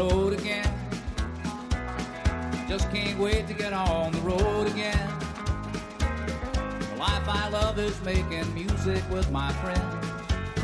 [0.00, 0.70] Road again.
[2.72, 5.08] Just can't wait to get on the road again.
[6.90, 9.92] The life I love is making music with my friends.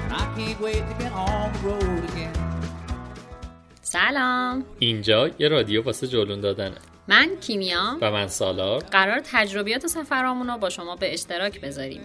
[0.04, 2.36] And I can't wait to get on the road again.
[3.82, 6.78] سلام اینجا یه رادیو واسه جلون دادنه
[7.08, 12.00] من کیمیا و من سالار قرار تجربیات سفرامون رو با شما به اشتراک بذاریم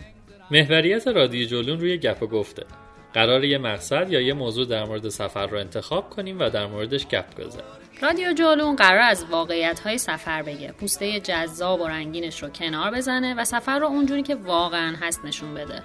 [0.52, 2.64] محوریت رادیو جلون روی گپ و گفته
[3.18, 7.08] قرار یه مقصد یا یه موضوع در مورد سفر رو انتخاب کنیم و در موردش
[7.08, 7.66] گپ بزنیم.
[8.02, 10.72] رادیو جولون قرار از واقعیت های سفر بگه.
[10.72, 15.54] پوسته جذاب و رنگینش رو کنار بزنه و سفر رو اونجوری که واقعا هست نشون
[15.54, 15.84] بده.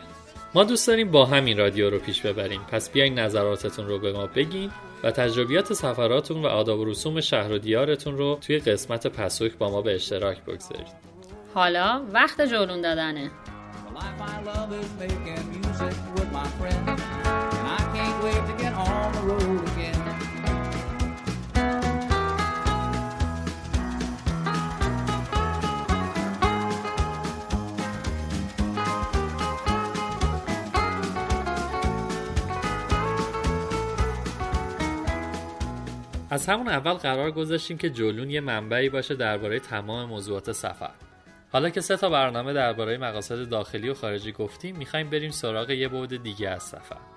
[0.54, 2.60] ما دوست داریم با همین رادیو رو پیش ببریم.
[2.70, 4.70] پس بیاین نظراتتون رو به ما بگین
[5.02, 9.70] و تجربیات سفراتون و آداب و رسوم شهر و دیارتون رو توی قسمت پسوک با
[9.70, 11.12] ما به اشتراک بگذارید.
[11.54, 13.30] حالا وقت جولون دادنه.
[18.48, 20.02] To get on the road again.
[36.30, 40.90] از همون اول قرار گذاشتیم که جلون یه منبعی باشه درباره تمام موضوعات سفر
[41.52, 45.88] حالا که سه تا برنامه درباره مقاصد داخلی و خارجی گفتیم می‌خوایم بریم سراغ یه
[45.88, 47.11] بعد دیگه از سفر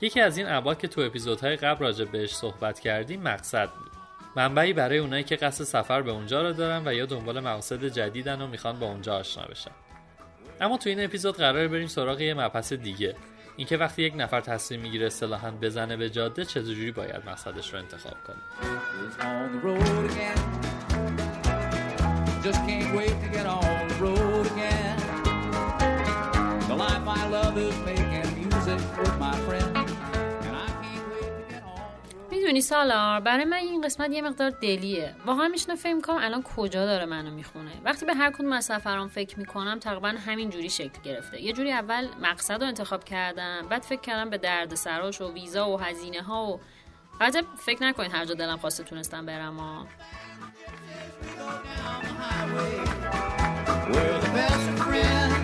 [0.00, 3.90] یکی از این ابعاد که تو اپیزودهای قبل راجع بهش صحبت کردیم مقصد بود.
[4.36, 8.42] منبعی برای اونایی که قصد سفر به اونجا رو دارن و یا دنبال مقاصد جدیدن
[8.42, 9.70] و می‌خوان با اونجا آشنا بشن.
[10.60, 13.14] اما تو این اپیزود قرار بریم سراغ یه مبحث دیگه.
[13.56, 18.16] اینکه وقتی یک نفر تصمیم می‌گیره اصطلاحا بزنه به جاده چجوری باید مقصدش رو انتخاب
[18.26, 18.36] کنه.
[26.68, 29.87] The life I love is making music with my friends.
[32.48, 35.14] می‌دونی سالار؟ برای من این قسمت یه مقدار دلیه.
[35.26, 37.70] واقعا میشنه فکر کنم الان کجا داره منو می‌خونه.
[37.84, 41.42] وقتی به هر کدوم از سفرام فکر می‌کنم تقریبا همین جوری شکل گرفته.
[41.42, 45.70] یه جوری اول مقصد رو انتخاب کردم بعد فکر کردم به درد سراش و ویزا
[45.70, 46.60] و هزینه ها و
[47.20, 49.86] البته فکر نکنید هر جا دلم خواسته تونستم برم ها.
[53.92, 55.37] We're the best friends.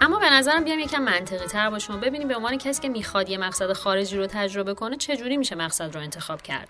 [0.00, 3.28] اما به نظرم بیام یکم منطقی تر باشیم و ببینیم به عنوان کسی که می‌خواد
[3.28, 6.68] یه مقصد خارجی رو تجربه کنه چجوری میشه مقصد رو انتخاب کرد.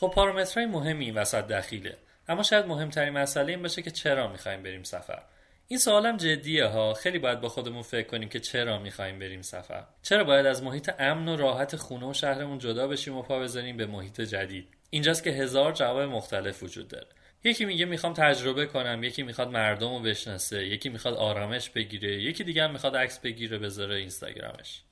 [0.00, 1.96] خب پارامترهای مهمی این وسط دخیله.
[2.28, 5.22] اما شاید مهمترین مسئله این باشه که چرا می‌خوایم بریم سفر.
[5.68, 6.94] این سوالم جدیه ها.
[6.94, 9.84] خیلی باید با خودمون فکر کنیم که چرا می‌خوایم بریم سفر.
[10.02, 13.76] چرا باید از محیط امن و راحت خونه و شهرمون جدا بشیم و پا بزنیم
[13.76, 17.06] به محیط جدید؟ اینجاست که هزار جواب مختلف وجود داره.
[17.44, 22.44] یکی میگه می‌خوام تجربه کنم یکی می‌خواد مردم رو بشناسه یکی می‌خواد آرامش بگیره یکی
[22.44, 24.82] دیگه هم می‌خواد عکس بگیره بذاره اینستاگرامش.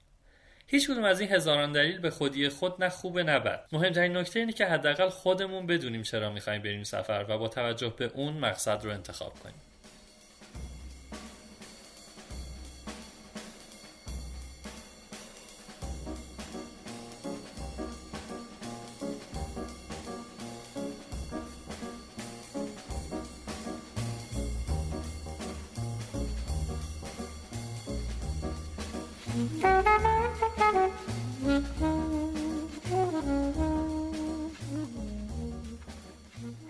[0.67, 3.67] هیچ کدوم از این هزاران دلیل به خودی خود نه خوبه نه بد.
[3.73, 8.11] مهمترین نکته اینه که حداقل خودمون بدونیم چرا می‌خوایم بریم سفر و با توجه به
[8.15, 9.61] اون مقصد رو انتخاب کنیم.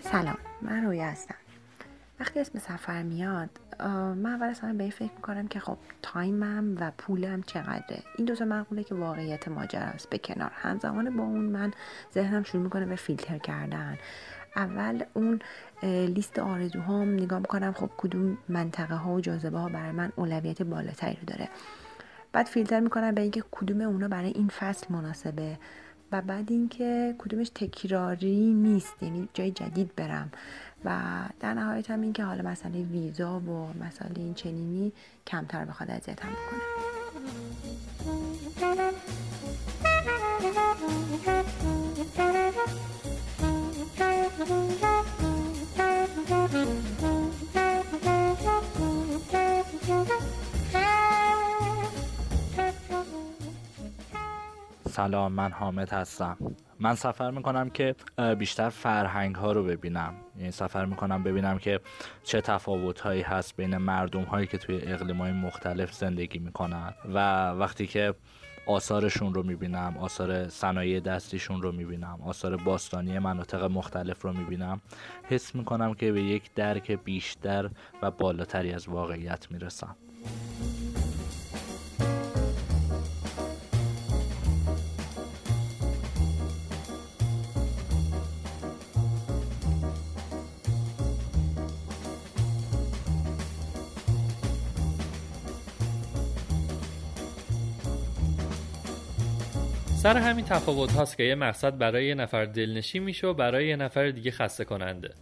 [0.01, 1.35] سلام من رویا هستم.
[2.19, 3.49] وقتی اسم سفر میاد
[4.15, 8.03] من اول اصلا به این فکر می‌کنم که خب تایمم و پولم چقدره.
[8.17, 10.09] این دوتا مقوله که واقعیت ماجرا است.
[10.09, 11.73] به کنار همزمان با اون من
[12.13, 13.97] ذهنم شروع می‌کنه به فیلتر کردن.
[14.55, 15.39] اول اون
[15.83, 21.15] لیست آرزوهام نگاه می‌کنم خب کدوم منطقه ها و جاذبه ها برای من اولویت بالاتری
[21.15, 21.49] رو داره.
[22.37, 25.57] بعد فیلتر می‌کنم به اینکه کدوم اونا برای این فصل مناسبه
[26.11, 30.31] و بعد اینکه کدومش تکراری نیست یعنی جای جدید برم.
[30.85, 30.99] و
[31.39, 34.91] در نهایت هم اینکه حالا مسئله ویزا و مسئله این چنینی
[35.27, 36.61] کمتر بخواد اذیتم بکنه
[54.97, 56.37] سلام من حامد هستم.
[56.79, 57.95] من سفر می‌کنم که
[58.39, 60.13] بیشتر فرهنگ ها رو ببینم.
[60.37, 61.79] یعنی سفر می‌کنم ببینم که
[62.23, 67.49] چه تفاوت هایی هست بین مردم هایی که توی اقلیم های مختلف زندگی می‌کنن و
[67.51, 68.13] وقتی که
[68.67, 74.81] آثارشون رو می‌بینم آثار صنایع دستیشون رو می‌بینم آثار باستانی مناطق مختلف رو می‌بینم
[75.23, 77.69] حس می‌کنم که به یک درک بیشتر
[78.01, 79.95] و بالاتری از واقعیت می‌رسم.
[100.07, 103.75] سر همین تفاوت هاست که یه مقصد برای یه نفر دلنشین میشه و برای یه
[103.75, 105.13] نفر دیگه خسته کننده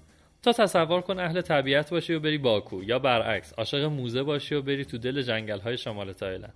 [0.44, 4.62] تا تصور کن اهل طبیعت باشی و بری باکو یا برعکس عاشق موزه باشی و
[4.62, 6.54] بری تو دل جنگل های شمال تایلند.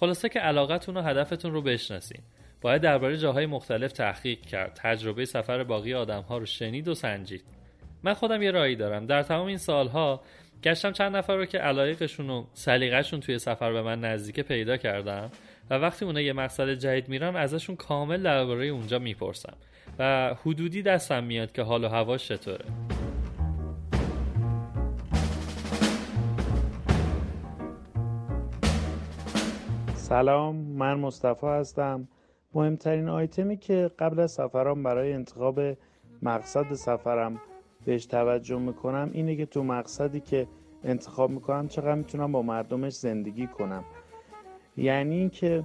[0.00, 2.20] خلاصه که علاقتون و هدفتون رو بشناسین.
[2.60, 4.72] باید درباره جاهای مختلف تحقیق کرد.
[4.82, 7.44] تجربه سفر باقی آدم ها رو شنید و سنجید.
[8.02, 9.06] من خودم یه رایی دارم.
[9.06, 10.20] در تمام این سالها
[10.62, 15.30] گشتم چند نفر رو که علایقشون و سلیقه‌شون توی سفر به من نزدیک پیدا کردم.
[15.70, 19.54] و وقتی اونا یه مقصد جدید میرن ازشون کامل درباره اونجا می‌پرسم.
[19.98, 22.64] و حدودی دستم میاد که حال و هواش چطوره.
[29.94, 32.08] سلام من مصطفی هستم.
[32.54, 35.60] مهمترین آیتمی که قبل از سفرم برای انتخاب
[36.22, 37.40] مقصد سفرم
[37.84, 40.46] بهش توجه می‌کنم اینه که تو مقصدی که
[40.84, 43.84] انتخاب می‌کنم چقدر می‌تونم با مردمش زندگی کنم.
[44.80, 45.64] یعنی اینکه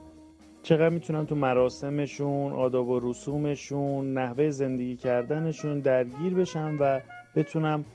[0.64, 7.02] چقدر می‌تونم تو مراسمشون آداب و رسومشون نحوه زندگی کردنشون درگیر بشم و
[7.36, 7.86] بتونم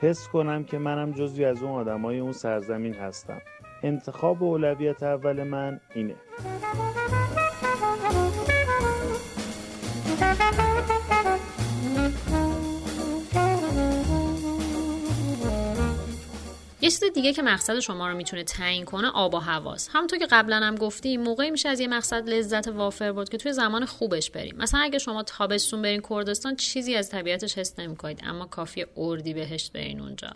[0.00, 3.40] حس کنم که منم جزوی از اون آدمای اون سرزمین هستم.
[3.82, 6.14] انتخاب و اولویت اول من اینه.
[16.84, 19.90] یه چیز دیگه که مقصد شما رو می‌تونه تعیین کنه آب و هواست.
[19.92, 23.52] همونطور که قبلا هم گفتیم موقعی میشه از یه مقصد لذت وافر برد که توی
[23.52, 24.56] زمان خوبش بریم.
[24.56, 29.72] مثلا اگه شما تابستون برین کردستان چیزی از طبیعتش حس نمی‌کنید اما کافی اردی بهشت
[29.72, 30.30] برین اونجا.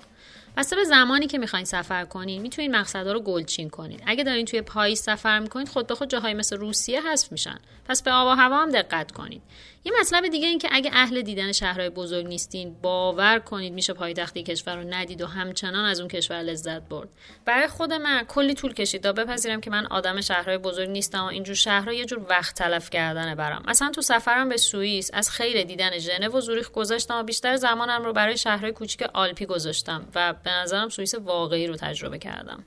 [0.56, 4.00] بسته به زمانی که می‌خواین سفر کنین می‌تونین مقصدها رو گلچین کنین.
[4.06, 7.58] اگه دارین توی پاییز سفر می‌کنید خود به خود جاهای مثل روسیه حذف میشن.
[7.88, 9.42] پس به آب و هوا هم دقت کنید
[9.84, 14.42] یه مطلب دیگه این که اگه اهل دیدن شهرهای بزرگ نیستین باور کنید میشه پایتختی
[14.42, 17.08] کشور رو ندید و همچنان از اون کشور لذت برد.
[17.44, 21.26] برای خود من کلی طول کشید تا بپذیرم که من آدم شهرهای بزرگ نیستم و
[21.26, 23.62] اینجور شهرها یه جور وقت تلف کردنه برام.
[23.66, 28.04] مثلا تو سفرم به سوئیس از خیر دیدن ژنو و زوریخ گذاشتم و بیشتر زمانم
[28.04, 32.64] رو برای شهرهای کوچیک آلپی گذاشتم و به نظرم سوئیس واقعی رو تجربه کردم.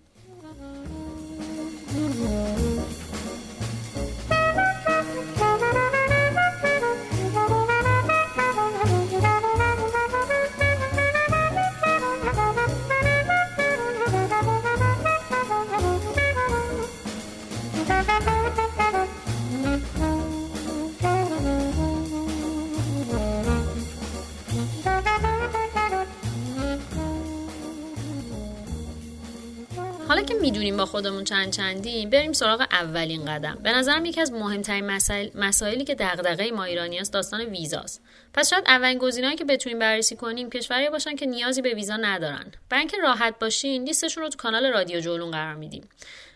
[30.25, 33.59] که می‌دونیم با خودمون چند چندیم بریم سراغ اولین قدم.
[33.63, 38.01] به نظرم یکی از مهمترین مسائل مسائلی که دغدغه ما ایرانیاست داستان ویزاست.
[38.33, 42.51] پس شاید اولین گزینه‌ای که بتونیم بررسی کنیم کشوری باشن که نیازی به ویزا ندارن.
[42.69, 45.89] برای اینکه راحت باشین لیستشون رو تو کانال رادیو جولون قرار میدیم.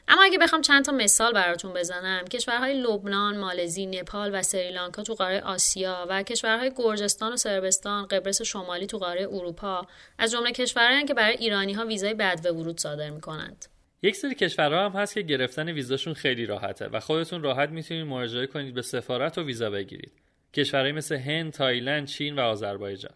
[0.07, 5.13] اما اگه بخوام چند تا مثال براتون بزنم کشورهای لبنان، مالزی، نپال و سریلانکا تو
[5.13, 9.87] قاره آسیا و کشورهای گرجستان و سربستان، قبرس شمالی تو قاره اروپا
[10.19, 13.65] از جمله کشورهایی که برای ایرانی ها ویزای بدو ورود صادر می‌کنند.
[14.05, 18.47] یک سری کشورها هم هست که گرفتن ویزاشون خیلی راحته و خودتون راحت می‌تونید مراجعه
[18.47, 20.11] کنید به سفارت و ویزا بگیرید.
[20.53, 23.13] کشورهایی مثل هند، تایلند، چین و آذربایجان.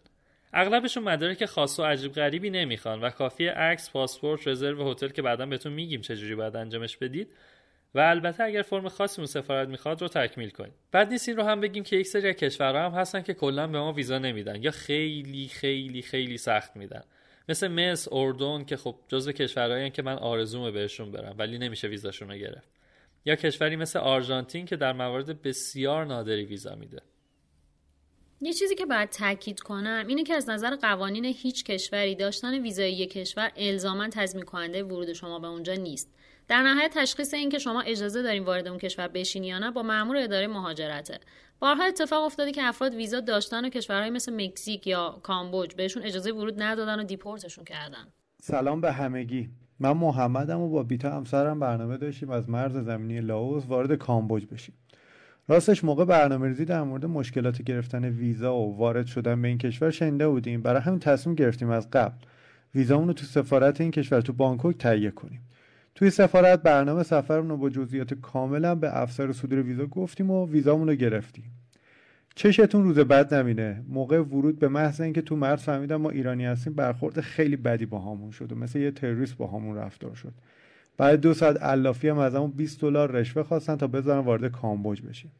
[0.52, 5.46] اغلبشون مدارک خاص و عجیب غریبی نمی‌خوان و کافیه عکس، پاسپورت، رزرو هتل که بعدا
[5.46, 7.28] بهتون میگیم چجوری باید انجامش بدید
[7.94, 10.72] و البته اگر فرم خاصی اون سفارت می‌خواد رو تکمیل کنید.
[10.92, 13.78] بعد نیست این رو هم بگیم که یک سری کشورها هم هستن که کلا به
[13.78, 17.02] ما ویزا نمیدن یا خیلی خیلی خیلی سخت میدن.
[17.50, 22.28] مثل مصر، اردن که خب جزو کشورهایی که من آرزومه بهشون برم ولی نمیشه ویزاشون
[22.28, 22.68] رو گرفت.
[23.24, 27.02] یا کشوری مثل آرژانتین که در موارد بسیار نادری ویزا میده.
[28.40, 32.92] یه چیزی که باید تاکید کنم اینه که از نظر قوانین هیچ کشوری داشتن ویزای
[32.92, 36.14] یک کشور الزاما تضمین کننده ورود شما به اونجا نیست
[36.50, 39.82] در نهایت تشخیص این که شما اجازه دارین وارد اون کشور بشین یا نه با
[39.82, 41.18] مأمور اداره مهاجرته.
[41.58, 46.32] بارها اتفاق افتاده که افراد ویزا داشتن و کشورهای مثل مکزیک یا کامبوج بهشون اجازه
[46.32, 48.06] ورود ندادن و دیپورتشون کردن.
[48.42, 49.50] سلام به همگی.
[49.80, 54.74] من محمدم و با بیتا همسرم برنامه داشتیم از مرز زمینی لاوس وارد کامبوج بشیم.
[55.48, 59.90] راستش موقع برنامه ریزی در مورد مشکلات گرفتن ویزا و وارد شدن به این کشور
[59.90, 60.62] شنیده بودیم.
[60.62, 62.16] برای همین تصمیم گرفتیم از قبل
[62.74, 65.40] ویزامون رو تو سفارت این کشور تو بانکوک تهیه کنیم.
[65.94, 70.88] توی سفارت برنامه سفرمون رو با جزئیات کاملا به افسر صدور ویزا گفتیم و ویزامون
[70.88, 71.44] رو گرفتیم.
[72.34, 73.82] چشتون روز بد نمینه.
[73.88, 77.98] موقع ورود به محض اینکه تو مرز فهمیدم ما ایرانی هستیم برخورد خیلی بدی با
[77.98, 80.32] همون شد و مثل یه تروریست با همون رفتار شد.
[80.96, 85.02] بعد دو ساعت علافی هم از همون 20 دلار رشوه خواستن تا بذارن وارد کامبوج
[85.02, 85.30] بشیم.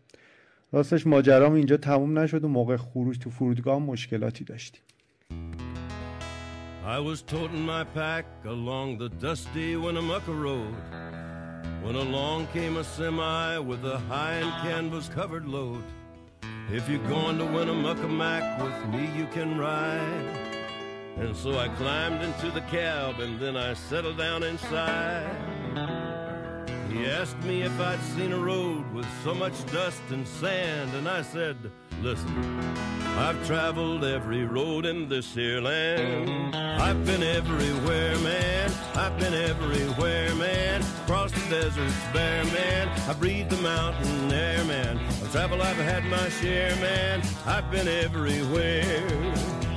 [0.72, 4.82] راستش ماجرام اینجا تموم نشد و موقع خروج تو فرودگاه مشکلاتی داشتیم.
[6.84, 10.74] I was toting my pack along the dusty Winnemucca road
[11.82, 15.82] when along came a semi with a high and canvas covered load.
[16.72, 20.36] If you're going to Winnemucca Mac with me, you can ride.
[21.18, 25.36] And so I climbed into the cab and then I settled down inside.
[26.90, 31.08] He asked me if I'd seen a road with so much dust and sand, and
[31.08, 31.56] I said,
[32.02, 32.60] Listen,
[33.18, 36.56] I've traveled every road in this here land.
[36.56, 38.72] I've been everywhere, man.
[38.94, 40.80] I've been everywhere, man.
[41.02, 42.88] Across the deserts bare, man.
[43.06, 44.96] I breathe the mountain air, man.
[44.96, 47.20] Of travel I've had my share, man.
[47.44, 49.69] I've been everywhere.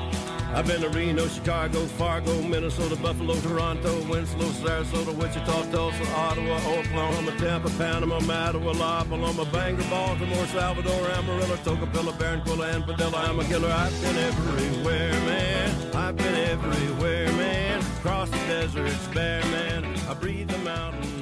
[0.55, 7.31] I've been to Reno, Chicago, Fargo, Minnesota, Buffalo, Toronto, Winslow, Sarasota, Wichita, Tulsa, Ottawa, Oklahoma,
[7.39, 13.17] Tampa, Panama, Mattawa, La Paloma, Bangor, Baltimore, Salvador, Amarillo, Tocopilla, Barranquilla, and Padilla.
[13.17, 13.71] I'm a killer.
[13.71, 15.95] I've been everywhere, man.
[15.95, 17.79] I've been everywhere, man.
[17.97, 19.85] Across the deserts, bare, man.
[20.07, 21.12] I breathe the mountain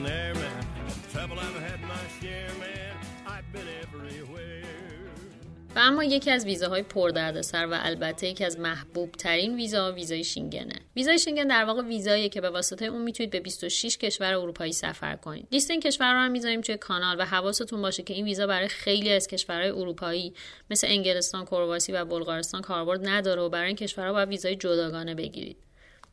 [5.75, 10.75] و اما یکی از ویزاهای پردردسر و البته یکی از محبوب ترین ویزا ویزای شینگنه.
[10.95, 15.15] ویزای شینگن در واقع ویزاییه که به واسطه اون می‌تونید به 26 کشور اروپایی سفر
[15.15, 15.47] کنید.
[15.51, 18.67] لیست این کشورها رو هم می‌ذاریم توی کانال و حواستون باشه که این ویزا برای
[18.67, 20.33] خیلی از کشورهای اروپایی
[20.69, 25.57] مثل انگلستان کرواسی و بلغارستان کاربرد نداره و برای این کشورها باید ویزای جداگانه بگیرید.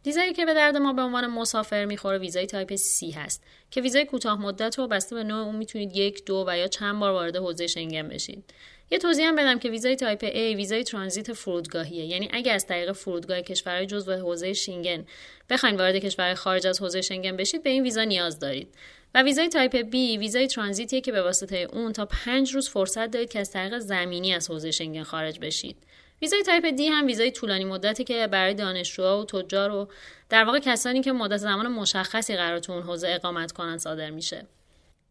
[0.06, 4.04] ویزایی که به درد ما به عنوان مسافر می‌خوره ویزای type C هست که ویزای
[4.04, 7.36] کوتاه مدت و بسته به نوع اون می‌تونید یک دو و یا چند بار وارد
[7.36, 8.44] حوزه شنگن بشید.
[8.90, 12.04] یه توضیح هم بدم که ویزای type A ویزای ترانزیت فرودگاهیه.
[12.04, 15.06] یعنی اگه از طریق فرودگاه کشورهای جزو حوزه شنگن
[15.50, 18.74] بخواین وارد کشور خارج از حوزه شنگن بشید به این ویزا نیاز دارید.
[19.14, 23.30] و ویزای type B ویزای ترانزیتیه که به واسطه اون تا پنج روز فرصت دارید
[23.30, 25.76] که از طریق زمینی از حوزه شنگن خارج بشید.
[26.22, 29.88] ویزای type D هم ویزای طولانی مدتی که برای دانشجوها و تجار و
[30.28, 34.46] در واقع کسانی که مدت زمان مشخصی قرار تو اون حوزه اقامت کنن صادر میشه.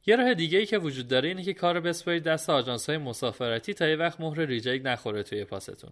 [0.08, 3.74] یه راه دیگه ای که وجود داره اینه که کار بسپارید دست آژانس های مسافرتی
[3.74, 5.92] تا یه وقت مهر ریجکت نخوره توی پاستون.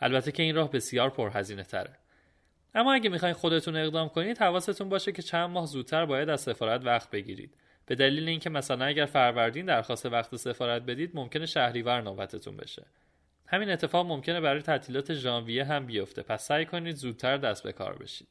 [0.00, 1.98] البته که این راه بسیار پرهزینه تره
[2.74, 6.84] اما اگه می‌خواین خودتون اقدام کنید حواستون باشه که چند ماه زودتر باید از سفارت
[6.84, 7.54] وقت بگیرید.
[7.86, 12.86] به دلیل اینکه مثلا اگر فروردین درخواست وقت سفارت بدید ممکنه شهریور نوبتتون بشه.
[13.46, 16.22] همین اتفاق ممکنه برای تعطیلات ژانویه هم بیفته.
[16.22, 18.28] پس سعی کنید زودتر دست به کار بشید.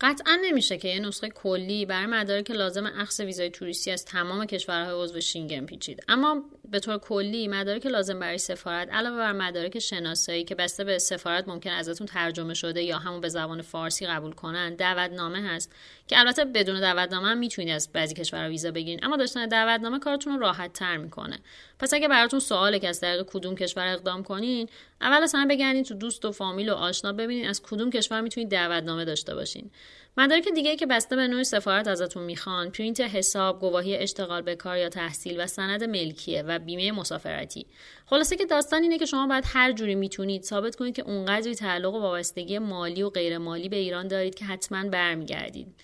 [0.00, 5.04] قطعا نمیشه که یه نسخه کلی برای مدارک لازم اخذ ویزای توریستی از تمام کشورهای
[5.04, 6.04] عضو شینگن پیچید.
[6.08, 10.98] اما به طور کلی مدارک لازم برای سفارت علاوه بر مدارک شناسایی که بسته به
[10.98, 15.72] سفارت ممکن ازتون ترجمه شده یا همون به زبان فارسی قبول کنن دعوتنامه هست
[16.06, 20.34] که البته بدون دعوتنامه هم می‌تونید از بعضی کشورها ویزا بگیرید اما داشتن دعوتنامه کارتون
[20.34, 21.38] رو راحت تر می‌کنه.
[21.78, 24.68] پس اگه براتون سواله که از طریق کدوم کشور اقدام کنین
[25.00, 29.04] اول اصلا بگردین تو دوست و فامیل و آشنا ببینین از کدوم کشور می‌تونید دعوتنامه
[29.04, 29.70] داشته باشین.
[30.16, 34.76] مدارک دیگه که بسته به نوع سفارت ازتون می‌خوان پرینت حساب گواهی اشتغال به کار
[34.76, 37.66] یا تحصیل و سند ملکیه و بیمه مسافرتی
[38.06, 41.94] خلاصه که داستان اینه که شما باید هر جوری می‌تونید ثابت کنید که اونقدری تعلق
[41.94, 45.74] و وابستگی مالی و غیر مالی به ایران دارید که حتما برمیگردید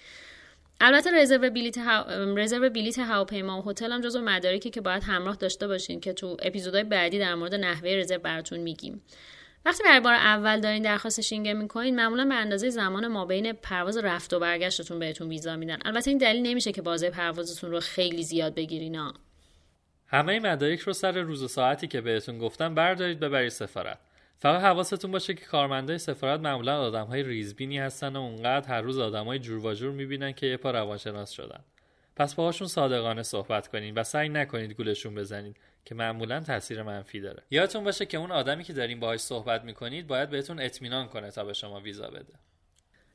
[0.80, 1.78] البته رزرو بلیت.
[2.37, 6.37] رزرو بلیت هواپیما و هتل هم جزو مدارکی که باید همراه داشته باشین که تو
[6.42, 9.02] اپیزودهای بعدی در مورد نحوه رزرو براتون میگیم
[9.64, 13.96] وقتی برای بار اول دارین درخواست شینگن می‌کنین معمولا به اندازه زمان ما بین پرواز
[13.96, 15.78] رفت و برگشتتون بهتون ویزا میدن.
[15.84, 19.14] البته این دلیل نمیشه که بازه پروازتون رو خیلی زیاد بگیرین ها
[20.06, 23.98] همه مدارک رو سر روز و ساعتی که بهتون گفتم بردارید ببرید سفارت.
[24.38, 29.38] فقط حواستون باشه که کارمندای سفارت معمولا آدمهای ریزبینی هستن و اونقدر هر روز آدمای
[29.38, 31.60] جور و می‌بینن که یه پا روانشناس شدن.
[32.16, 37.42] پس باهاشون صادقانه صحبت کنین و سعی نکنید گولشون بزنید که معمولا تاثیر منفی داره.
[37.50, 41.44] یادتون باشه که اون آدمی که دارین باهاش صحبت می‌کنید باید بهتون اطمینان کنه تا
[41.44, 42.32] به شما ویزا بده.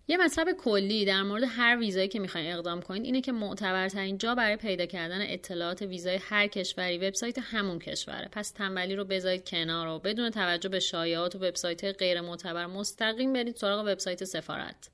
[0.07, 4.35] یه مطلب کلی در مورد هر ویزایی که می‌خواین اقدام کنید اینه که معتبرترین جا
[4.35, 8.29] برای پیدا کردن اطلاعات ویزای هر کشوری وبسایت همون کشوره.
[8.31, 13.33] پس تنبلی رو بذارید کنار و بدون توجه به شایعات و وبسایت غیر معتبر مستقیم
[13.33, 14.89] برید سراغ وبسایت سفارت.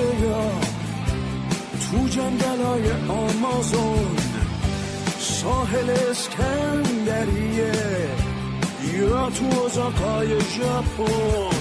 [0.00, 0.50] یا
[1.90, 4.16] تو جنگلای آمازون
[5.18, 7.72] ساحل اسکندریه
[8.98, 11.56] یا تو ازاقای ژاپن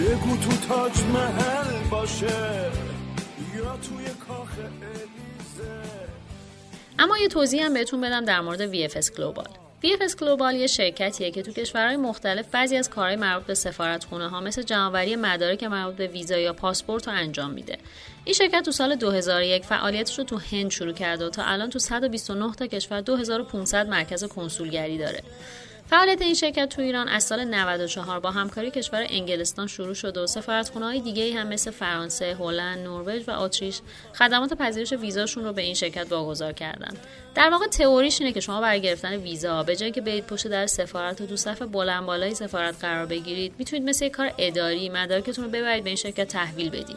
[0.00, 2.70] بگو تو تاج محل باشه
[3.56, 5.80] یا توی کاخ الیزه
[6.98, 9.67] اما یه توضیح هم بهتون بدم در مورد VFS Global.
[9.84, 14.40] VFS Global یه شرکتیه که تو کشورهای مختلف بعضی از کارهای مربوط به سفارتخونه ها
[14.40, 17.78] مثل جمعآوری مدارک مربوط به ویزا یا پاسپورت رو انجام میده.
[18.24, 21.78] این شرکت تو سال 2001 فعالیتش رو تو هند شروع کرده و تا الان تو
[21.78, 25.22] 129 تا کشور 2500 مرکز کنسولگری داره.
[25.90, 30.26] فعالیت این شرکت تو ایران از سال 94 با همکاری کشور انگلستان شروع شده و
[30.26, 33.80] سفارتخونه های دیگه هم مثل فرانسه، هلند، نروژ و اتریش
[34.14, 36.94] خدمات پذیرش ویزاشون رو به این شرکت واگذار کردن.
[37.34, 40.66] در واقع تئوریش اینه که شما برای گرفتن ویزا به جای که برید پشت در
[40.66, 45.44] سفارت و تو صف بلند بالای سفارت قرار بگیرید، می‌تونید مثل یک کار اداری مدارکتون
[45.44, 46.96] رو ببرید به این شرکت تحویل بدید.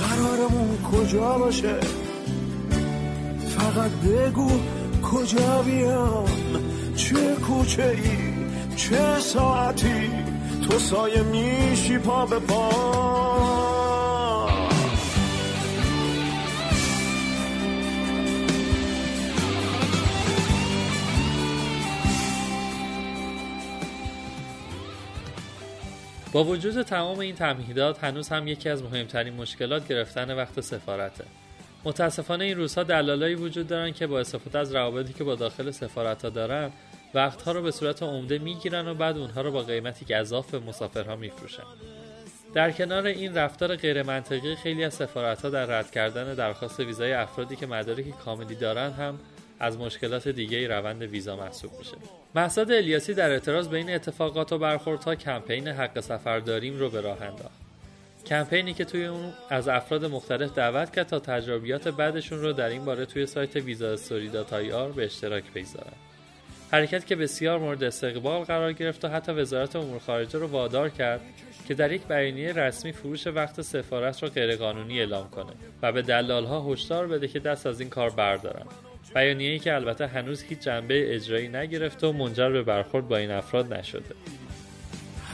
[0.00, 1.80] قرارمون کجا باشه
[3.48, 4.60] فقط بگو
[5.02, 6.28] کجا بیام؟
[6.96, 8.18] چه کوچه ای؟
[8.76, 10.10] چه ساعتی؟
[10.68, 13.28] تو سایه میشی پا به پا.
[26.32, 31.24] با وجود تمام این تمهیدات هنوز هم یکی از مهمترین مشکلات گرفتن وقت سفارته.
[31.84, 36.22] متاسفانه این روزها دلالایی وجود دارن که با استفاده از روابطی که با داخل سفارت
[36.22, 36.70] ها دارن
[37.14, 41.16] وقتها رو به صورت عمده می‌گیرن و بعد اونها رو با قیمتی گذاف به مسافرها
[41.16, 41.62] میفروشن
[42.54, 47.12] در کنار این رفتار غیر منطقی خیلی از سفارت ها در رد کردن درخواست ویزای
[47.12, 49.18] افرادی که مدارک کاملی دارن هم
[49.60, 51.96] از مشکلات دیگه روند ویزا محسوب میشه.
[52.34, 57.00] محساد الیاسی در اعتراض به این اتفاقات و برخوردها کمپین حق سفر داریم رو به
[57.00, 57.67] راه انداخت.
[58.28, 62.84] کمپینی که توی اون از افراد مختلف دعوت کرد تا تجربیات بعدشون رو در این
[62.84, 64.30] باره توی سایت ویزا استوری
[64.72, 65.92] آر به اشتراک بگذارن.
[66.72, 71.20] حرکت که بسیار مورد استقبال قرار گرفت و حتی وزارت امور خارجه رو وادار کرد
[71.68, 76.72] که در یک بیانیه رسمی فروش وقت سفارت را غیرقانونی اعلام کنه و به دلالها
[76.72, 78.66] هشدار بده که دست از این کار بردارن.
[79.14, 83.74] بیانیه‌ای که البته هنوز هیچ جنبه اجرایی نگرفته و منجر به برخورد با این افراد
[83.74, 84.14] نشده.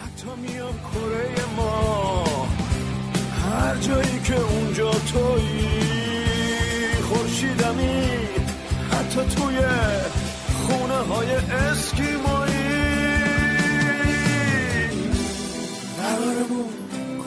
[0.01, 2.44] حتی میام کره ما.
[3.55, 5.69] هر جایی که اونجا تویی
[7.09, 8.05] خورشیدمی
[8.91, 9.59] حتی توی
[10.67, 12.55] خونه های اسکیمایی.
[15.99, 16.69] قرارمون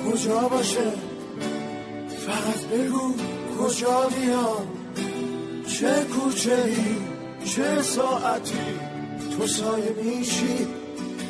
[0.06, 0.92] کجا باشه؟
[2.28, 3.14] فقط بگو
[3.60, 4.68] کجا بیام
[5.68, 6.96] چه کوچه ای
[7.46, 8.68] چه ساعتی؟
[9.38, 10.68] تو سایه میشی؟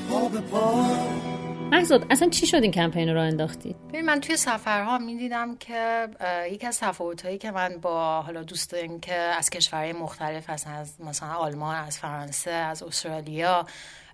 [0.10, 1.27] پا به پا.
[1.72, 6.08] محزاد اصلا چی شد این کمپین رو انداختید ببین من توی سفرها می‌دیدم که
[6.52, 11.02] یکی از تفاوتهایی که من با حالا دوست داریم که از کشورهای مختلف هستن از
[11.02, 13.66] مثلا آلمان از فرانسه از استرالیا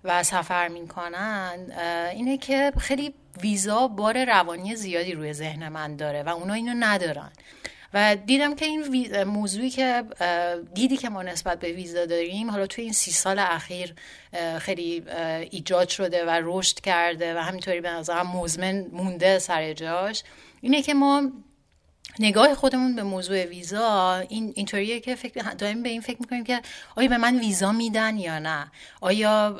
[0.04, 1.58] و سفر می‌کنن
[2.12, 7.30] اینه که خیلی ویزا بار روانی زیادی روی ذهن من داره و اونا اینو ندارن.
[7.94, 10.04] و دیدم که این موضوعی که
[10.74, 13.94] دیدی که ما نسبت به ویزا داریم حالا توی این سی سال اخیر
[14.58, 15.02] خیلی
[15.50, 20.22] ایجاد شده و رشد کرده و همینطوری به نظرم مزمن مونده سر جاش.
[20.60, 21.30] اینه که ما
[22.18, 26.60] نگاه خودمون به موضوع ویزا این اینطوریه که فکر دائم به این فکر می‌کنیم که
[26.96, 29.56] آیا به من ویزا میدن یا نه؟ آیا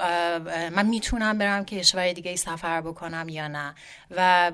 [0.73, 3.75] من می‌تونم برم که کشور دیگه سفر بکنم یا نه؟
[4.11, 4.53] و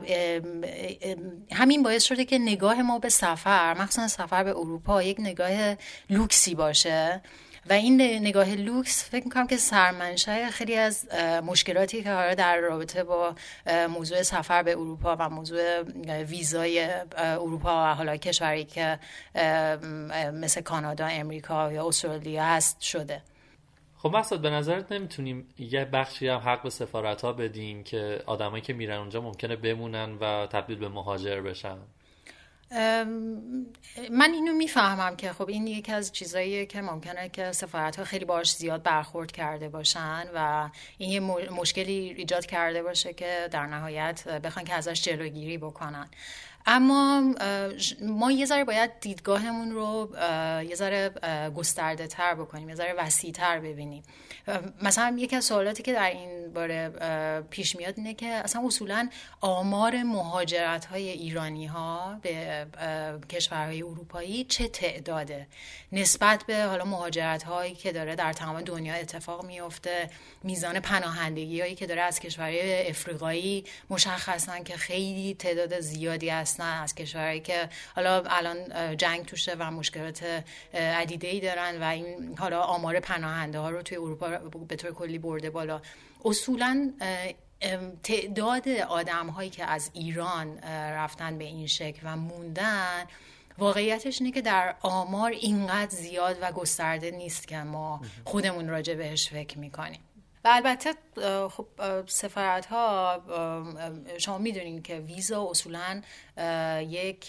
[1.52, 5.76] همین باعث شده که نگاه ما به سفر مخصوصا سفر به اروپا یک نگاه
[6.10, 7.22] لوکسی باشه.
[7.68, 11.09] و این نگاه لوکس فکر می‌کنم که سرمنشه خیلی از
[11.44, 13.35] مشکلاتی که در رابطه با
[13.88, 15.83] موضوع سفر به اروپا و موضوع
[16.23, 18.99] ویزای اروپا و حالا کشوری که
[20.33, 23.23] مثل کانادا، امریکا یا استرالیا هست شده.
[23.96, 28.62] خب مقصد به نظرت نمی‌تونیم یه بخشی هم حق به سفارت ها بدیم که آدمایی
[28.62, 31.77] که میرن اونجا ممکنه بمونن و تبدیل به مهاجر بشن؟
[32.70, 38.24] من اینو می‌فهمم که خب این یکی از چیزاییه که ممکنه که سفارت ها خیلی
[38.24, 44.28] باش زیاد برخورد کرده باشن و این یه مشکلی ایجاد کرده باشه که در نهایت
[44.28, 46.09] بخوان که ازش جلوگیری بکنن.
[46.66, 47.35] اما
[48.03, 50.09] ما یه ذره باید دیدگاهمون رو
[50.68, 51.11] یه ذره
[51.57, 54.03] گسترده تر بکنیم یه ذره وسیع تر ببینیم
[54.83, 56.88] مثلا یکی از سوالاتی که در این باره
[57.51, 59.09] پیش میاد اینه که اصلا اصولا
[59.40, 62.66] آمار مهاجرت های ایرانی ها به
[63.31, 65.46] کشورهای اروپایی چه تعداده؟
[65.92, 70.11] نسبت به حالا مهاجرت هایی که داره در تمام دنیا اتفاق میفته
[70.42, 76.94] میزان پناهندگی هایی که داره از کشورهای افریقایی مشخصن که خیلی تعداد زیادی هستن از
[76.94, 83.00] کشورهایی که حالا الان جنگ توشه و مشکلات عدیده ای دارن و این حالا آمار
[83.00, 84.28] پناهنده ها رو توی اروپا
[84.68, 85.80] به طور کلی برده بالا.
[86.24, 86.92] اصولا
[88.02, 90.58] تعداد آدم هایی که از ایران
[90.92, 93.04] رفتن به این شکل و موندن
[93.58, 99.28] واقعیتش اینه که در آمار اینقدر زیاد و گسترده نیست که ما خودمون راجع بهش
[99.28, 100.00] فکر می‌کنیم.
[100.44, 100.94] و البته
[101.48, 101.66] خب
[102.07, 103.22] سفارت ها
[104.18, 106.03] شما می‌دونین که ویزا اصولا
[106.81, 107.29] یک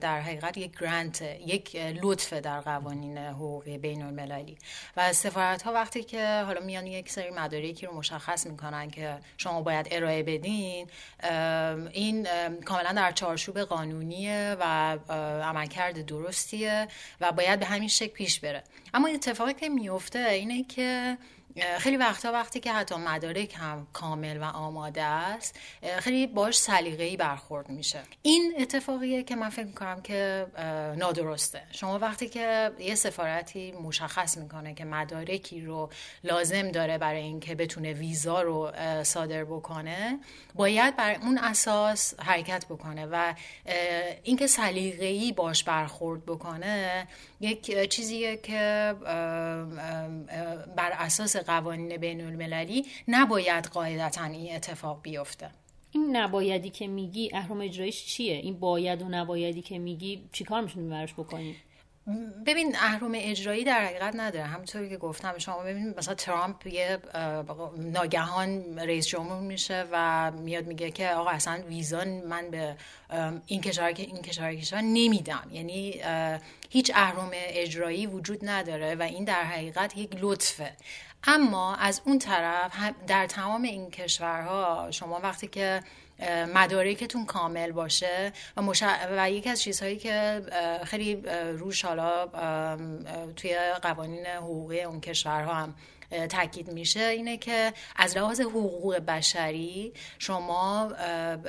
[0.00, 4.58] در حقیقت یک گرانت یک لطف در قوانین حقوقی بین المللی
[4.96, 9.62] و سفارت ها وقتی که حالا میان یک سری مدارکی رو مشخص می‌کنن که شما
[9.62, 10.86] باید ارائه بدین
[11.92, 12.28] این
[12.64, 14.98] کاملا در چارچوب قانونیه و
[15.42, 16.88] عملکرد درستیه
[17.20, 18.64] و باید به همین شکل پیش بره.
[18.94, 21.18] اما اتفاقی که میفته اینه که
[21.78, 25.58] خیلی وقتا وقتی که حتی مدارک هم کامل و آماده است
[25.98, 28.00] خیلی باش سلیقه‌ای برخورد میشه.
[28.22, 30.46] این اتفاقیه که من فکر می‌کنم که
[30.96, 31.62] نادرسته.
[31.72, 35.90] شما وقتی که یه سفارتی مشخص می‌کنه که مدارکی رو
[36.24, 40.18] لازم داره برای اینکه بتونه ویزا رو صادر بکنه
[40.54, 43.34] باید بر اون اساس حرکت بکنه و
[44.22, 47.08] اینکه سلیقه‌ای باش برخورد بکنه
[47.40, 48.94] یک چیزیه که
[50.76, 55.50] بر اساس قوانین بین المللی نباید قاعدتا این اتفاق بیفته.
[55.90, 60.90] این نبایدی که میگی اهرام اجرایش چیه؟ این باید و نبایدی که میگی چیکار میشونیم
[60.90, 61.56] براش بکنیم؟
[62.46, 64.46] ببین اهرام اجرایی در حقیقت نداره.
[64.46, 66.98] همونطوری که گفتم شما ببینید مثلا ترامپ یه
[67.76, 72.76] ناگهان رئیس جمهور میشه و میاد میگه که آقا اصلا ویزا من به
[73.46, 75.48] این کشور که این کشور کشور نمیدم.
[75.50, 76.00] یعنی
[76.70, 80.76] هیچ اهرام اجرایی وجود نداره و این در حقیقت یک لطفه.
[81.24, 82.72] اما از اون طرف
[83.06, 85.82] در تمام این کشورها شما وقتی که
[86.54, 88.84] مدارکتون کامل باشه و, مش...
[89.16, 90.42] و یکی از چیزهایی که
[90.84, 91.22] خیلی
[91.58, 92.26] روش حالا
[93.36, 95.74] توی قوانین حقوقی اون کشورها هم
[96.28, 100.92] تاکید میشه اینه که از لحاظ حقوق بشری شما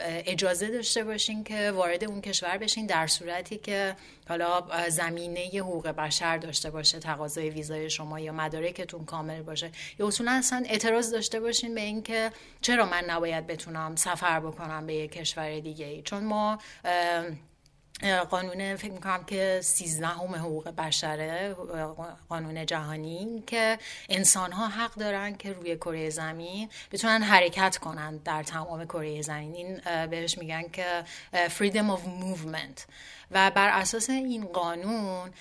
[0.05, 3.95] اجازه داشته باشین که وارد اون کشور بشین در صورتی که
[4.29, 9.71] حالا زمینه حقوق بشر داشته باشه تقاضای ویزای شما یا مدارکتون کامل باشه.
[9.99, 14.93] یا اصولا اصلا اعتراض داشته باشین به اینکه چرا من نباید بتونم سفر بکنم به
[14.93, 16.59] یک کشور دیگه ای چون ما
[18.29, 21.55] قانون فکر می‌کنم که سیزدهم حقوق بشره
[22.29, 23.77] قانون جهانی که
[24.09, 29.55] انسان ها حق دارن که روی کره زمین بتونن حرکت کنن در تمام کره زمین.
[29.55, 32.81] این بهش میگن که freedom of movement.
[33.31, 35.31] و بر اساس این قانون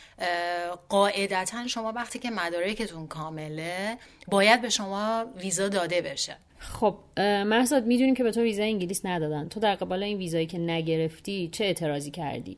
[0.89, 6.37] قاعدتا شما وقتی که مدارکتون کامله باید به شما ویزا داده بشه.
[6.61, 9.49] خب محساد می‌دونیم که به تو ویزای انگلیس ندادن.
[9.49, 12.57] تو در قبال این ویزایی که نگرفتی چه اعتراضی کردی؟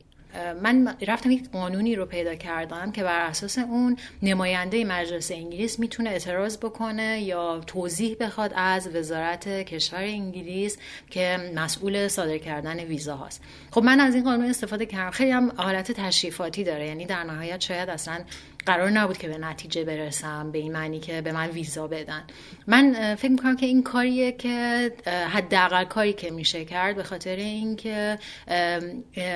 [0.63, 6.09] من رفتم یک قانونی رو پیدا کردم که بر اساس اون نماینده مجلس انگلیس می‌تونه
[6.09, 10.77] اعتراض بکنه یا توضیح بخواد از وزارت کشور انگلیس
[11.09, 13.41] که مسئول صادر کردن ویزا هاست.
[13.71, 15.11] خب من از این قانون استفاده کردم.
[15.11, 16.87] خیلی هم حالت تشریفاتی داره.
[16.87, 18.19] یعنی در نهایت شاید اصلا
[18.65, 22.23] قرار نبود که به نتیجه برسم به این معنی که به من ویزا بدن.
[22.67, 28.19] من فکر می‌کنم که این کاریه که حداقل کاری که میشه کرد به خاطر اینکه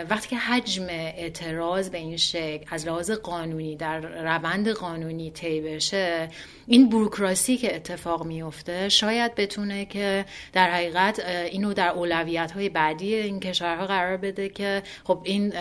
[0.09, 6.29] وقتی که حجم اعتراض به این شکل از لحاظ قانونی در روند قانونی طی بشه
[6.67, 11.19] این بروکراسی که اتفاق میفته شاید بتونه که در حقیقت
[11.51, 15.53] اینو در اولویت های بعدی این کشورها قرار بده که خب این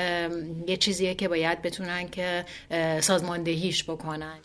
[0.66, 2.44] یه چیزیه که باید بتونن که
[3.56, 4.38] سازماندهیش بکنن.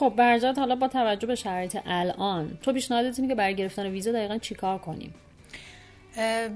[0.00, 4.12] خب برجات حالا با توجه به شرایط الان تو پیشنهادت اینه که برای گرفتن ویزا
[4.12, 5.14] دقیقا چیکار کنیم؟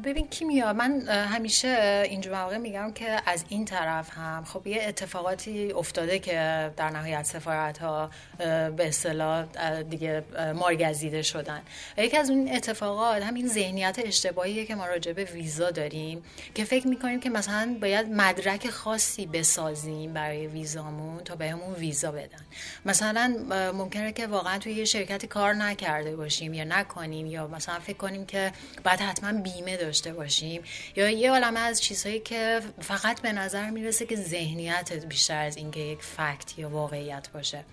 [0.05, 5.72] ببین کیمیا من همیشه اینجا مواقع میگم که از این طرف هم خب یه اتفاقاتی
[5.72, 9.44] افتاده که در نهایت سفارت ها به اصطلاح
[9.83, 10.24] دیگه
[10.55, 11.62] مارگزیده شدن.
[11.98, 16.22] یکی از اون اتفاقات همین ذهنیت اشتباهیه که ما راجع به ویزا داریم
[16.55, 22.44] که فکر می‌کنیم که مثلا باید مدرک خاصی بسازیم برای ویزامون تا بهمون ویزا بدن.
[22.85, 23.37] مثلا
[23.74, 28.27] ممکنه که واقعا توی یه شرکتی کار نکرده باشیم یا نکنیم یا مثلا فکر کنیم
[28.27, 28.53] که
[28.85, 30.62] بعد حتما بیمه داشته باشیم
[30.96, 35.80] یا یه عالمه از چیزهایی که فقط به نظر می‌رسه که ذهنیت بیشتر از اینکه
[35.80, 37.64] یک فکت یا واقعیت باشه.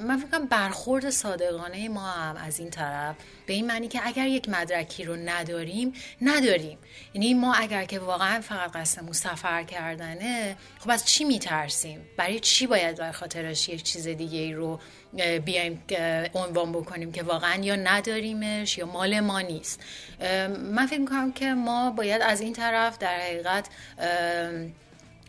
[0.00, 4.48] من فکرم برخورد صادقانه ما هم از این طرف به این معنی که اگر یک
[4.48, 6.78] مدرکی رو نداریم نداریم.
[7.14, 12.66] یعنی ما اگر که واقعا فقط قصدمون سفر کردنه خب از چی میترسیم؟ برای چی
[12.66, 14.80] باید در خاطرش یک چیز دیگه ای رو
[15.44, 15.82] بیایم
[16.34, 19.80] عنوان بکنیم که واقعا یا نداریمش یا مال ما نیست؟
[20.58, 23.68] من فکر می‌کنم که ما باید از این طرف در حقیقت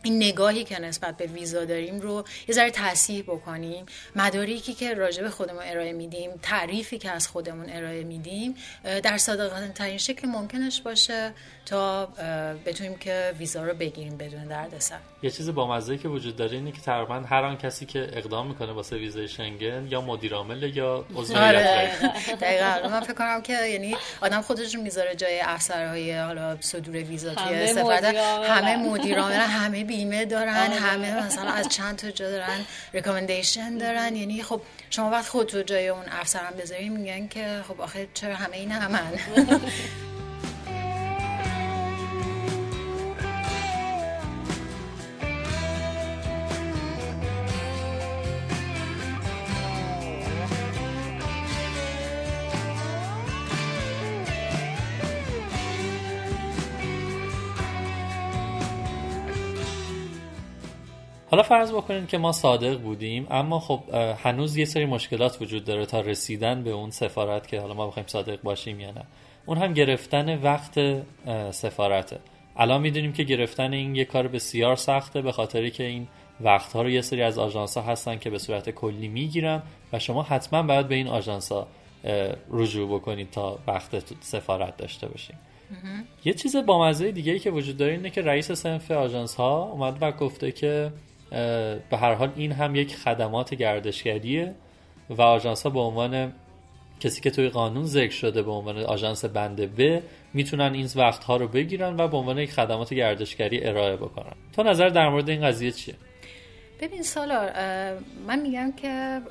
[0.04, 3.86] این نگاهی که نسبت به ویزا داریم رو یه ذره تصحیح بکنیم.
[4.16, 8.56] مدارکی که راجع به خودمون ارائه میدیم تعریفی که از خودمون ارائه میدیم
[9.04, 11.34] در صادقانه ترین شکل ممکنش باشه
[11.66, 12.06] تا
[12.66, 14.98] بتونیم که ویزا رو بگیریم بدون دردسر.
[15.24, 18.72] یه چیز با که وجود داره اینه که تقریبا هر آن کسی که اقدام می‌کنه
[18.72, 21.92] واسه ویزای شنگن یا مدیر عامل یا عضو آره.
[22.42, 22.90] دقیقاً.
[22.90, 28.22] من فکر کنم که یعنی آدم خودش می‌ذاره جای افسرهای حالا صدور ویزا توی استفاده.
[28.22, 30.80] همه مدیر عامل همه بیمه دارن آره.
[30.80, 35.88] همه مثلا از چند تا جا دارن ریکامندیشن دارن یعنی خب شما وقت خودتو جای
[35.88, 39.12] اون افسرم بذارین میگن که خب آخه چرا همه این همن
[61.34, 63.80] حالا فرض بکنید که ما صادق بودیم اما خب
[64.24, 68.08] هنوز یه سری مشکلات وجود داره تا رسیدن به اون سفارت که حالا ما بخوایم
[68.08, 69.04] صادق باشیم یا نه.
[69.46, 70.80] اون هم گرفتن وقت
[71.52, 72.20] سفارته.
[72.58, 76.08] الان می‌دونیم که گرفتن این یه کار بسیار سخته به خاطری که این
[76.42, 79.62] وقتها رو یه سری از آژانس ها هستن که به صورت کلی می‌گیرن
[79.94, 81.68] و شما حتما باید به این آژانس ها
[82.52, 85.36] رجوع بکنید تا وقت سفارت داشته باشید
[86.26, 89.64] یه چیز با مزه دیگه ای که وجود داره اینه که رئیس سنف آژانس ها
[89.64, 90.92] اومد و گفته که
[91.90, 94.56] به هر حال این هم یک خدمات گردشگریه
[95.10, 96.34] و آژانس ها به عنوان
[97.00, 100.02] کسی که توی قانون ذکر شده به عنوان آژانس بند ب
[100.34, 104.34] می‌تونن این وقتها رو بگیرن و به عنوان یک خدمات گردشگری ارائه بکنن.
[104.56, 105.96] تو نظر در مورد این قضیه چیه؟
[106.84, 107.52] ببین سالار
[108.28, 109.22] من میگم که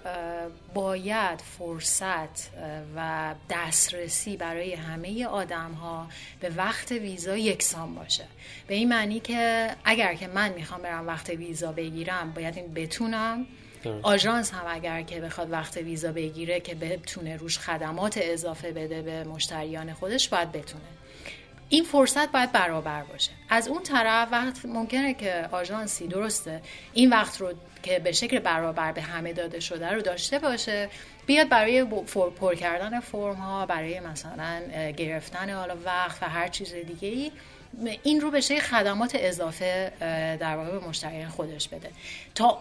[0.75, 2.51] باید فرصت
[2.97, 6.07] و دسترسی برای همه آدم ها
[6.41, 8.25] به وقت ویزا یکسان باشه.
[8.67, 13.47] به این معنی که اگر که من می‌خوام برم وقت ویزا بگیرم باید این بتونم.
[14.03, 19.25] آژانس هم اگر که بخواد وقت ویزا بگیره که بتونه روش خدمات اضافه بده به
[19.25, 20.85] مشتریان خودش باید بتونه.
[21.73, 23.31] این فرصت باید برابر باشه.
[23.49, 26.63] از اون طرف وقت ممکنه که آژانسی درسته.
[26.93, 30.89] این وقت رو که به شکل برابر به همه داده شده رو داشته باشه
[31.27, 31.85] بیاد برای
[32.41, 34.63] پر کردن فرم ها برای مثلا
[34.97, 37.33] گرفتن حالا وقت و هر چیز دیگه ای
[38.03, 39.93] این رو به شکل خدمات اضافه
[40.41, 41.91] در واقع به مشتریان خودش بده.
[42.35, 42.59] تا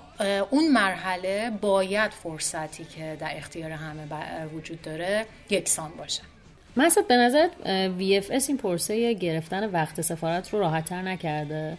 [0.50, 6.22] اون مرحله باید فرصتی که در اختیار همه وجود داره یکسان باشه.
[6.78, 7.48] مثلا به نظر
[8.00, 11.78] VFS این پرسه گرفتن وقت سفارت رو راحتتر نکرده؟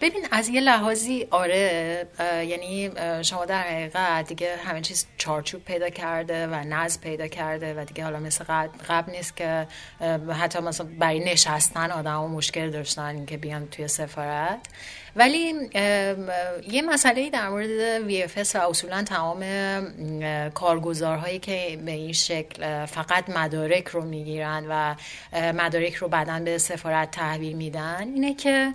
[0.00, 2.90] ببین از یه لحاظی آره یعنی
[3.22, 8.04] شما در حقیقت دیگه همه چیز چارچوب پیدا کرده و نظم پیدا کرده و دیگه
[8.04, 8.44] حالا مثل
[8.88, 9.66] قبل نیست که
[10.40, 14.58] حتی مثلا برای نشستن آدم ها مشکل داشتن که بیان توی سفارت.
[15.16, 15.54] ولی
[16.68, 19.44] یه مسئله در مورد VFS و اصولا تمام
[20.54, 24.94] کارگزارهایی که به این شکل فقط مدارک رو می‌گیرن و
[25.52, 28.74] مدارک رو بعدا به سفارت تحویل میدن اینه که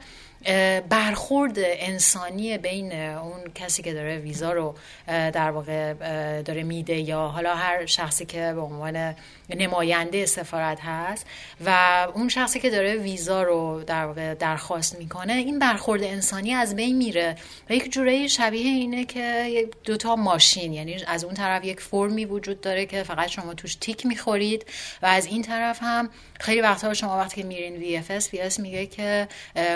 [0.89, 4.75] برخورد انسانی بین اون کسی که داره ویزا رو
[5.07, 5.93] در واقع
[6.41, 9.15] داره میده یا حالا هر شخصی که به عنوان
[9.55, 11.25] نماینده سفارت هست
[11.65, 16.97] و اون شخصی که داره ویزا رو در درخواست می‌کنه این برخورد انسانی از بین
[16.97, 17.35] میره
[17.69, 22.61] و یک جوره شبیه اینه که دوتا ماشین یعنی از اون طرف یک فرمی وجود
[22.61, 24.65] داره که فقط شما توش تیک می‌خورید
[25.01, 27.97] و از این طرف هم خیلی وقتا شما وقتی که میرین وی
[28.39, 29.27] اس میگه که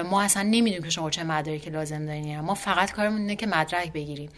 [0.10, 3.94] ما اصلا نمی‌دونیم که شما چه مدرکی لازم دارین ما فقط کارمون اینه که مدرک
[3.94, 4.30] بگیریم.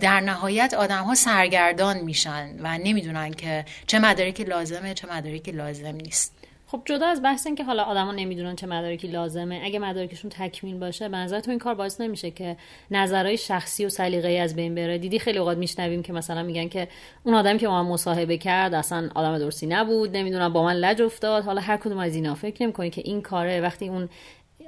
[0.00, 5.94] در نهایت آدم ها سرگردان میشن و نمی‌دونن که چه مدارکی لازمه چه مدارکی لازم
[5.94, 6.34] نیست.
[6.66, 10.78] خب جدا از بحث این که حالا آدما نمی‌دونن چه مدارکی لازمه اگه مدارکشون تکمیل
[10.78, 12.56] باشه به نظر تو این کار باعث نمیشه که
[12.90, 16.88] نظرهای شخصی و سلیقه‌ای از بین بره؟ دیدی خیلی اوقات میشنویم که مثلا میگن که
[17.24, 21.02] اون آدمی که با من مصاحبه کرد اصلا آدم درستی نبود نمی‌دونم با من لج
[21.02, 21.44] افتاد.
[21.44, 24.08] حالا هر کدوم از اینا فکر نمی‌کنی که این کاره وقتی اون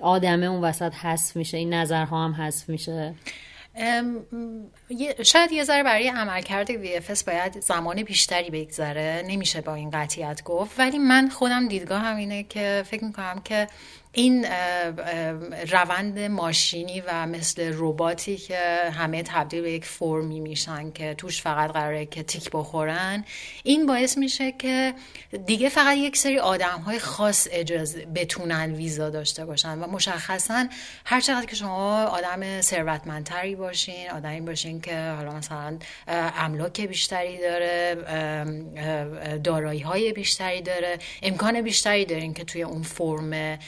[0.02, 3.14] آدمه اون وسط حذف میشه این نظرها هم حذف میشه؟
[5.22, 9.24] شاید یه ذره برای عملکرد VFS باید زمان بیشتری بگذره.
[9.26, 10.78] نمیشه با این قطیت گفت.
[10.80, 13.66] ولی من خودم دیدگاه هم اینه که فکر می‌کنم که
[14.14, 14.46] این
[15.70, 21.72] روند ماشینی و مثل رباتی که همه تبدیل به یک فرمی میشن که توش فقط
[21.72, 23.24] قراره که تیک بخورن
[23.62, 24.94] این باعث میشه که
[25.46, 30.66] دیگه فقط یک سری آدم های خاص اجازه بتونن ویزا داشته باشن و مشخصا
[31.04, 37.96] هر چقدر که شما آدم ثروتمندتری باشین آدمی باشین که حالا مثلا املاک بیشتری داره
[39.44, 43.58] دارایی های بیشتری داره امکان بیشتری دارین که توی اون فرم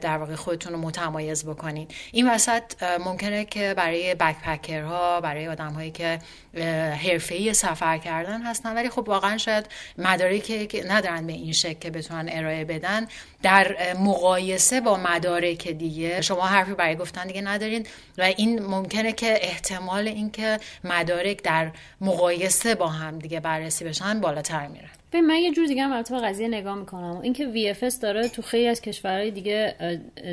[0.00, 5.90] در واقع خودتون رو متمایز بکنید این وسط ممکنه که برای بکپکرها برای آدم هایی
[5.90, 6.18] که
[6.62, 8.74] حرفه‌ای سفر کردن هستن.
[8.74, 9.66] ولی خب واقعا شاید
[9.98, 13.06] مدارکی که ندارن به این شکل که بتونن ارائه بدن
[13.42, 17.86] در مقایسه با مدارک دیگه شما حرفی برای گفتن دیگه ندارین
[18.18, 24.66] و این ممکنه که احتمال اینکه مدارک در مقایسه با هم دیگه بررسی بشن بالاتر
[24.66, 24.88] میره.
[25.10, 27.20] به من یه جور دیگه هم به قضیه نگاه می‌کنم.
[27.20, 29.74] اینکه VFS داره تو خیلی از کشورهای دیگه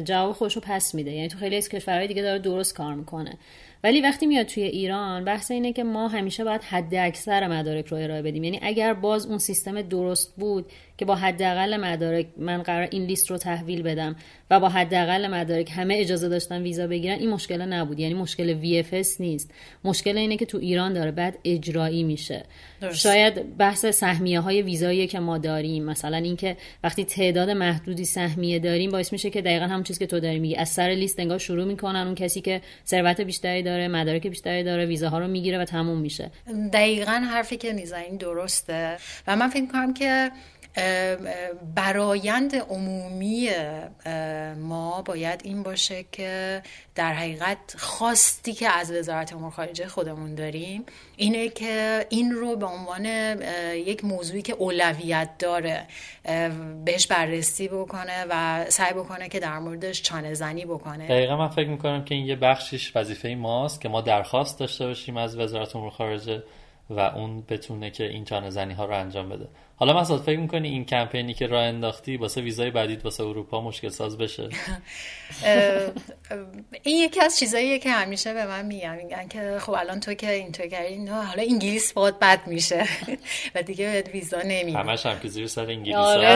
[0.03, 1.11] جواب خودش رو پس میده.
[1.11, 3.37] یعنی تو خیلی از کشورهای دیگه داره درست کار می‌کنه.
[3.83, 7.97] ولی وقتی میاد توی ایران بحث اینه که ما همیشه باید حد اکثر مدارک رو
[7.97, 8.43] ارائه بدیم.
[8.43, 10.65] یعنی اگر باز اون سیستم درست بود
[10.97, 14.15] که با حداقل مدارک من قرار این لیست رو تحویل بدم
[14.49, 17.99] و با حداقل مدارک همه اجازه داشتن ویزا بگیرن این مشکل نبود.
[17.99, 19.51] یعنی مشکل VFS نیست.
[19.83, 22.43] مشکل اینه که تو ایران داره بعد اجرایی میشه.
[22.91, 28.91] شاید بحث سهمیه های ویزایی که ما داریم مثلا اینکه وقتی تعداد محدودی سهمیه داریم
[28.91, 31.65] باعث میشه که دقیقا همون چیزی که تو داری میگی از سر لیست انگار شروع
[31.65, 35.99] می‌کنن اون کسی که ثروت بیشتری داره مدارک بیشتری داره ویزاها رو می‌گیره و تموم
[35.99, 36.31] میشه.
[36.73, 38.97] دقیقا حرفی که می‌زنین درسته.
[39.27, 40.31] و من فکر کنم که
[41.75, 43.49] برایند عمومی
[44.57, 46.61] ما باید این باشه که
[46.95, 50.85] در حقیقت خواستی که از وزارت امور خارجه خودمون داریم
[51.17, 53.05] اینه که این رو به عنوان
[53.75, 55.87] یک موضوعی که اولویت داره
[56.85, 61.07] بهش بررسی بکنه و سعی بکنه که در موردش چانه زنی بکنه.
[61.07, 65.17] دقیقا من فکر می‌کنم که این یه بخشیش وظیفه ماست که ما درخواست داشته باشیم
[65.17, 66.43] از وزارت امور خارجه
[66.89, 69.47] و اون بتونه که این چانه زنی ها رو انجام بده.
[69.75, 73.89] حالا مثلا فکر می‌کنی این کمپینی که راه انداختی واسه ویزای بعدید واسه اروپا مشکل
[73.89, 74.49] ساز بشه
[76.83, 78.95] این یکی از چیزاییه که همیشه به من میگن.
[78.95, 82.87] میگن که خب الان تو که اینطور کردی حالا انگلیس باید بد میشه.
[83.55, 86.27] و دیگه بهت ویزا نمیده همش هم که زیر سر انگلیس آره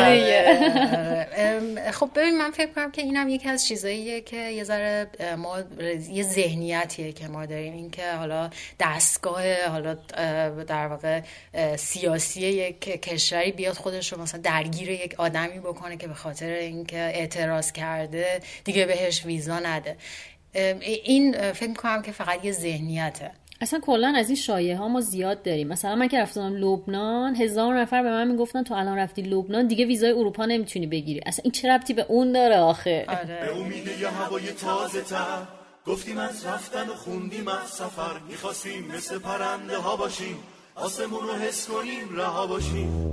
[1.91, 5.07] خب ببین من فکر کنم که اینم یکی از چیزاییه که یه ذره
[5.38, 5.59] ما
[6.11, 7.73] یه ذهنیتیه که ما داریم.
[7.73, 9.93] این که حالا دستگاه حالا
[10.67, 11.21] در واقع
[11.75, 16.97] سیاسی یک کشوری بیاد خودش رو مثلا درگیر یک آدمی بکنه که به خاطر اینکه
[16.97, 19.97] اعتراض کرده دیگه بهش ویزا نده.
[21.03, 23.32] این فکر کنم که فقط یه ذهنیته.
[23.61, 25.67] اصلا کلا از این شایعه ها ما زیاد داریم.
[25.67, 29.86] مثلا من که رفتم لبنان هزار نفر به من می‌گفتن تو الان رفتی لبنان دیگه
[29.86, 31.21] ویزای اروپا نمی‌تونی بگیری.
[31.25, 33.25] اصلا این چه ربطی به اون داره آخه؟ آره.
[33.25, 35.41] به امید یه هوای تازه تر.
[35.86, 38.19] گفتیم از رفتن و خوندیم از سفر.
[38.30, 40.38] می‌خواستیم مثل پرنده ها باشیم.
[40.78, 43.11] آسمون رو حس کنیم رها باشیم.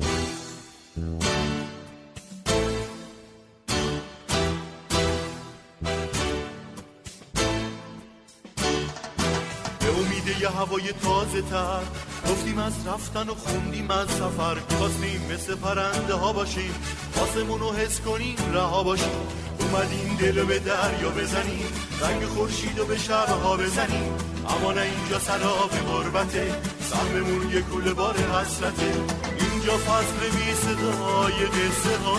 [9.81, 11.83] به امید یه هوای تازه تر
[12.31, 16.75] گفتیم از رفتن و خوندیم از سفر خواستیم مثل پرنده ها باشیم.
[17.23, 19.29] آسمون رو حس کنیم رها باشیم.
[19.61, 21.67] اومدیم دل به دریا بزنیم
[22.01, 24.34] رنگ خورشید و به شبها بزنیم.
[24.49, 26.53] اما نه اینجا سراب غربته.
[26.91, 28.93] سهممون یه کوله بار حسرته.
[29.41, 32.17] اینجا فصل بی صدای قصه ها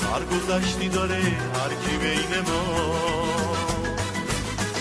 [0.00, 1.22] سرگذشتی داره
[1.54, 2.64] هر کی بین ما.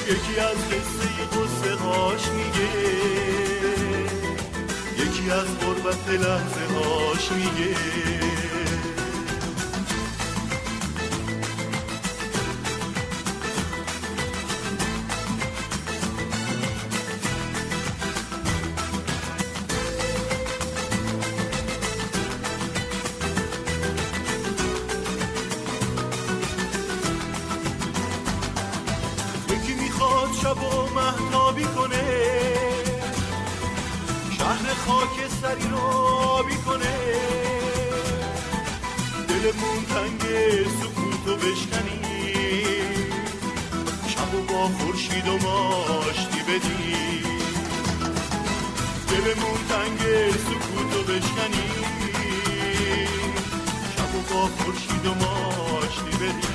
[0.08, 2.70] یکی از قصه قصه هاش میگه.
[4.98, 7.76] یکی از غربت لحظه هاش میگه.
[30.46, 32.04] شب و محتابی کنه.
[34.38, 36.98] شهر خاکستری رو آبی کنه.
[39.28, 40.22] دلمون تنگ
[40.82, 42.34] سکوتو بشکنی.
[44.08, 46.96] شب و با خورشید و ماشتی بدی.
[49.08, 51.70] دلمون تنگ سکوتو بشکنی.
[53.98, 56.55] شب و با خورشید و ماشتی بدی.